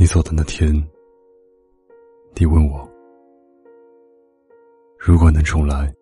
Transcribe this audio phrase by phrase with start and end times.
[0.00, 0.72] 你走的那天，
[2.36, 2.88] 你问我，
[4.96, 5.92] 如果能重来，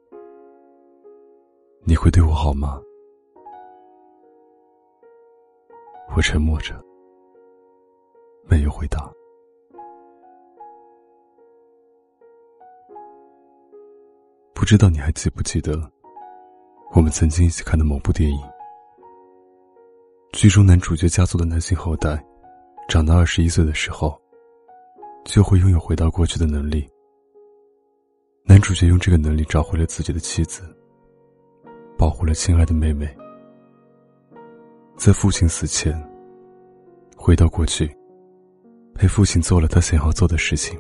[1.82, 2.78] 你会对我好吗？
[6.14, 6.78] 我沉默着，
[8.44, 9.10] 没有回答。
[14.52, 15.90] 不知道你还记不记得，
[16.94, 18.38] 我们曾经一起看的某部电影？
[20.34, 22.22] 剧中男主角家族的男性后代。
[22.88, 24.16] 长到二十一岁的时候，
[25.24, 26.88] 就会拥有回到过去的能力。
[28.44, 30.62] 男主角用这个能力找回了自己的妻子，
[31.98, 33.12] 保护了亲爱的妹妹。
[34.96, 35.92] 在父亲死前，
[37.16, 37.92] 回到过去，
[38.94, 40.78] 陪父亲做了他想要做的事情。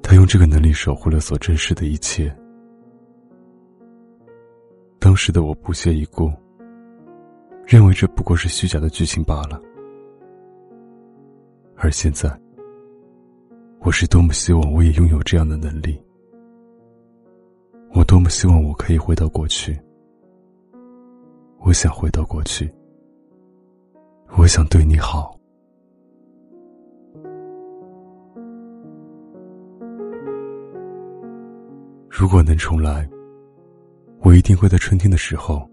[0.00, 2.34] 他用这个能力守护了所珍视的一切。
[5.00, 6.32] 当时的我不屑一顾，
[7.66, 9.60] 认为这不过是虚假的剧情罢了。
[11.80, 12.28] 而现在，
[13.78, 15.96] 我是多么希望我也拥有这样的能力！
[17.94, 19.78] 我多么希望我可以回到过去！
[21.60, 22.68] 我想回到过去，
[24.36, 25.38] 我想对你好。
[32.08, 33.08] 如果能重来，
[34.22, 35.64] 我一定会在春天的时候，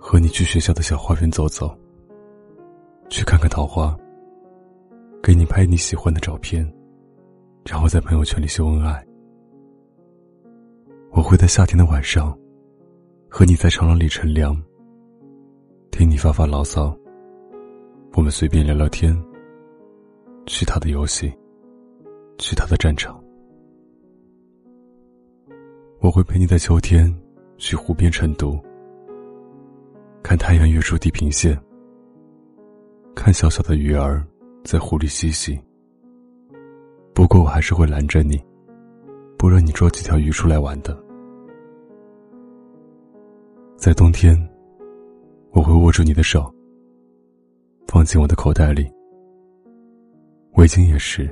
[0.00, 1.72] 和你去学校的小花园走走，
[3.08, 3.96] 去看看桃花。
[5.24, 6.62] 给你拍你喜欢的照片，
[7.64, 9.02] 然后在朋友圈里秀恩爱。
[11.12, 12.38] 我会在夏天的晚上，
[13.26, 14.54] 和你在长廊里乘凉，
[15.90, 16.94] 听你发发牢骚。
[18.12, 19.18] 我们随便聊聊天，
[20.44, 21.32] 去他的游戏，
[22.36, 23.18] 去他的战场。
[26.00, 27.10] 我会陪你在秋天
[27.56, 28.62] 去湖边晨读，
[30.22, 31.58] 看太阳跃出地平线，
[33.16, 34.22] 看小小的鱼儿。
[34.64, 35.60] 在湖里嬉戏。
[37.12, 38.42] 不过我还是会拦着你，
[39.38, 40.98] 不让你捉几条鱼出来玩的。
[43.76, 44.34] 在冬天，
[45.52, 46.52] 我会握住你的手，
[47.86, 48.90] 放进我的口袋里。
[50.54, 51.30] 围巾也是。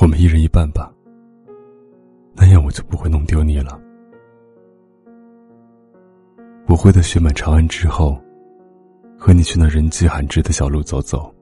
[0.00, 0.90] 我们一人一半吧，
[2.34, 3.78] 那样我就不会弄丢你了。
[6.68, 8.16] 我会在雪满长安之后，
[9.18, 11.32] 和你去那人迹罕至的小路走走。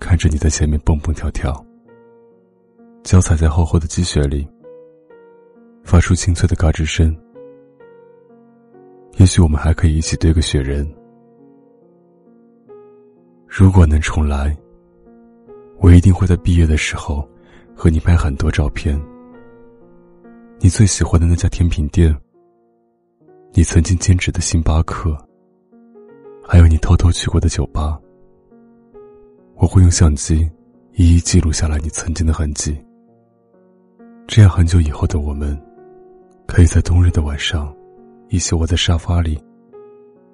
[0.00, 1.64] 看着你在前面蹦蹦跳跳，
[3.02, 4.48] 脚踩在厚厚的积雪里，
[5.82, 7.14] 发出清脆的嘎吱声。
[9.16, 10.88] 也许我们还可以一起堆个雪人。
[13.46, 14.56] 如果能重来，
[15.78, 17.28] 我一定会在毕业的时候
[17.74, 19.00] 和你拍很多照片。
[20.60, 22.16] 你最喜欢的那家甜品店，
[23.52, 25.16] 你曾经兼职的星巴克，
[26.44, 27.98] 还有你偷偷去过的酒吧。
[29.58, 30.48] 我会用相机
[30.92, 32.76] 一一记录下来你曾经的痕迹，
[34.26, 35.60] 这样很久以后的我们，
[36.46, 37.74] 可以在冬日的晚上，
[38.28, 39.36] 一起窝在沙发里，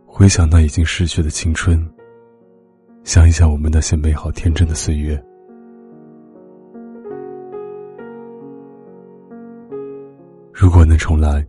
[0.05, 1.83] 回想那已经逝去的青春，
[3.03, 5.23] 想一想我们那些美好天真的岁月。
[10.53, 11.45] 如果能重来，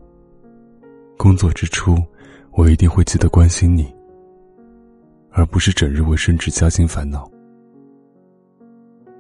[1.18, 1.98] 工作之初，
[2.52, 3.94] 我一定会记得关心你，
[5.30, 7.30] 而不是整日为升职加薪烦恼。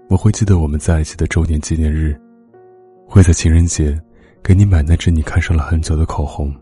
[0.07, 2.15] 我会记得我们在一起的周年纪念日，
[3.07, 3.99] 会在情人节
[4.43, 6.53] 给你买那支你看上了很久的口红，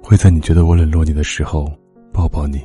[0.00, 1.70] 会在你觉得我冷落你的时候
[2.12, 2.62] 抱抱你。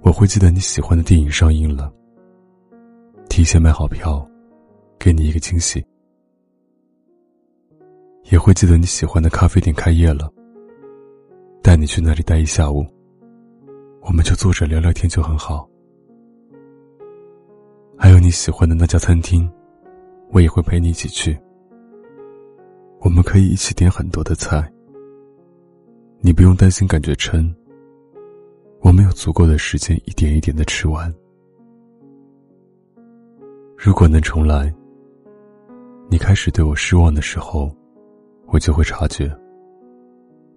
[0.00, 1.92] 我会记得你喜欢的电影上映了，
[3.28, 4.24] 提前买好票，
[4.98, 5.84] 给你一个惊喜。
[8.30, 10.32] 也会记得你喜欢的咖啡店开业了，
[11.62, 12.86] 带你去那里待一下午，
[14.02, 15.68] 我们就坐着聊聊天就很好。
[17.96, 19.50] 还有你喜欢的那家餐厅，
[20.30, 21.38] 我也会陪你一起去。
[23.00, 24.70] 我们可以一起点很多的菜，
[26.20, 27.54] 你不用担心感觉撑。
[28.80, 31.12] 我们有足够的时间一点一点的吃完。
[33.76, 34.72] 如果能重来，
[36.08, 37.74] 你开始对我失望的时候，
[38.46, 39.30] 我就会察觉。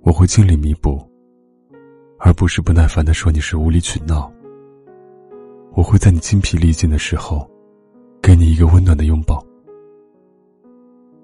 [0.01, 1.04] 我会尽力弥补，
[2.19, 4.31] 而不是不耐烦的说你是无理取闹。
[5.85, 7.49] 会在你精疲力尽的时候，
[8.21, 9.37] 给你一个温暖的拥抱；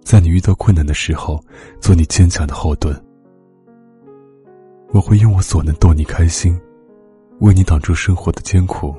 [0.04, 1.44] 在你遇到困难的时候，
[1.80, 2.96] 做你坚强的后盾。
[4.94, 6.60] 我会用我所能逗你开心，
[7.40, 8.94] 为你挡住生活的艰苦，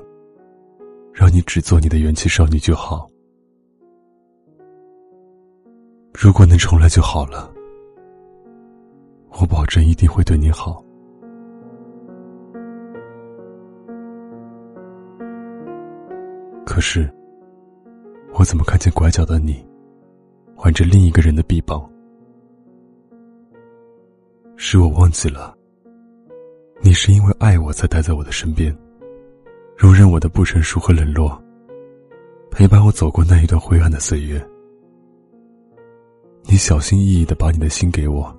[1.13, 3.09] 让你只做你的元气少女就好。
[6.15, 7.53] 如果能重来就好了，
[9.39, 10.83] 我保证一定会对你好。
[16.73, 17.07] 可是，
[18.33, 19.63] 我怎么看见拐角的你，
[20.57, 21.87] 挽着另一个人的臂膀？
[24.57, 25.55] 是我忘记了，
[26.81, 28.75] 你是因为爱我才待在我的身边，
[29.77, 31.39] 容忍我的不成熟和冷落，
[32.51, 34.43] 陪伴我走过那一段灰暗的岁月。
[36.45, 38.35] 你小心翼翼的把你的心给我，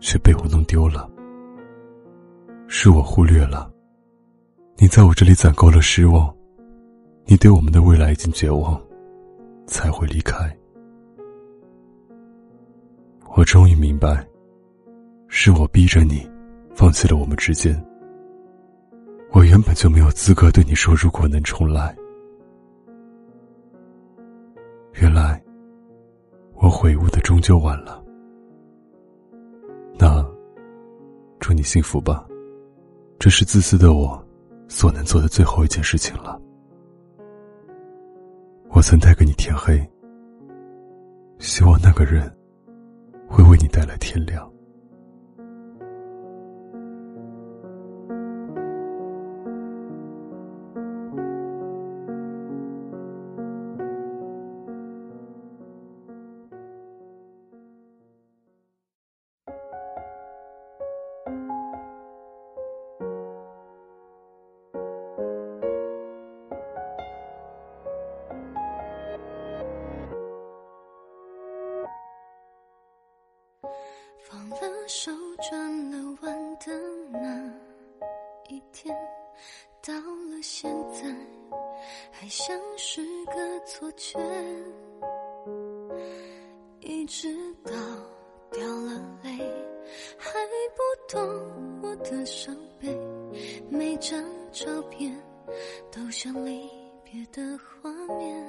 [0.00, 1.08] 却被我弄丢了。
[2.66, 3.72] 是我忽略了，
[4.78, 6.28] 你在我这里攒够了失望。
[7.24, 8.80] 你对我们的未来已经绝望，
[9.66, 10.54] 才会离开。
[13.36, 14.26] 我终于明白，
[15.28, 16.28] 是我逼着你
[16.74, 17.80] 放弃了我们之间。
[19.30, 21.96] 我原本就没有资格对你说“如果能重来”。
[25.00, 25.40] 原来，
[26.54, 28.04] 我悔悟的终究晚了。
[29.96, 30.26] 那，
[31.38, 32.26] 祝你幸福吧。
[33.20, 34.20] 这是自私的我
[34.66, 36.40] 所能做的最后一件事情了。
[38.80, 39.78] 我曾带给你天黑，
[41.38, 42.34] 希望那个人
[43.28, 44.50] 会为你带来天亮。
[74.90, 75.12] 手，
[75.48, 76.76] 转了弯的
[77.12, 77.48] 那
[78.48, 78.92] 一天，
[79.80, 81.08] 到了现在，
[82.10, 84.18] 还像是个错觉。
[86.80, 87.32] 一直
[87.62, 87.72] 到
[88.50, 89.30] 掉了泪，
[90.18, 90.32] 还
[90.74, 92.92] 不懂我的伤悲。
[93.68, 94.20] 每张
[94.50, 95.16] 照片
[95.92, 96.68] 都像离
[97.04, 98.39] 别的画面。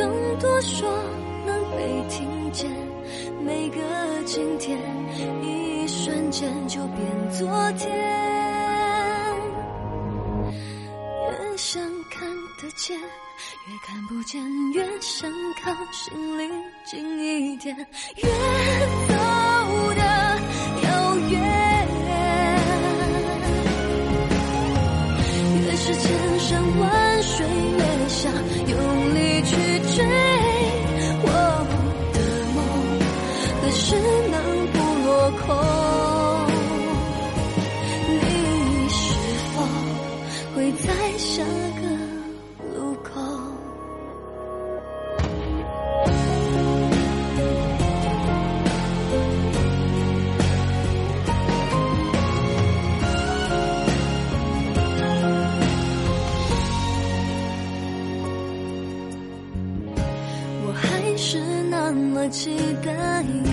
[0.00, 0.90] 用多说，
[1.46, 2.70] 能被听见。
[3.44, 3.78] 每个
[4.24, 4.78] 今天，
[5.42, 7.90] 一瞬间就变昨天。
[10.50, 12.26] 越想看
[12.60, 12.98] 得见。
[12.98, 14.42] 越看不见，
[14.72, 15.30] 越想
[15.62, 16.50] 靠心里
[16.84, 18.28] 近一点，越
[19.08, 19.14] 走
[19.94, 20.02] 的
[20.82, 21.38] 遥远，
[25.62, 26.88] 越是千山万
[35.46, 35.56] 空，
[38.08, 38.12] 你
[38.88, 38.96] 是
[39.52, 39.56] 否
[40.54, 40.86] 会在
[41.18, 41.42] 下
[41.80, 41.82] 个
[42.74, 43.10] 路口？
[60.62, 61.38] 我还是
[61.70, 63.49] 那么期待你。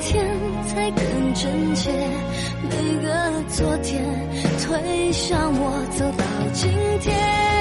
[0.00, 0.24] 天
[0.66, 1.90] 才更真切。
[2.70, 4.02] 每个昨天
[4.60, 6.70] 推向我走到今
[7.00, 7.53] 天，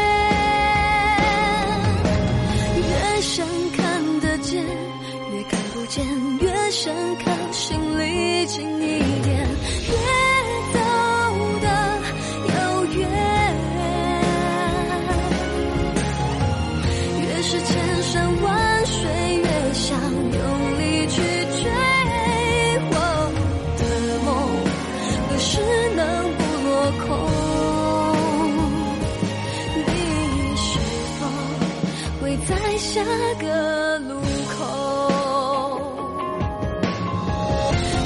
[32.24, 33.03] 会在下
[33.38, 34.15] 个路
[34.48, 34.63] 口。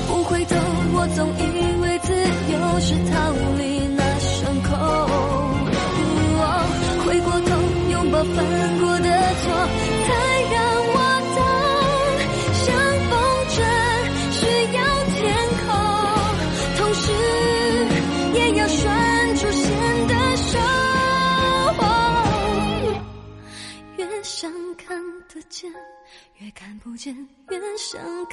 [0.07, 0.55] 不回头
[0.93, 1.56] 我总一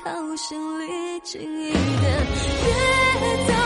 [0.05, 2.27] 好，心里近一点，
[3.21, 3.64] 别走。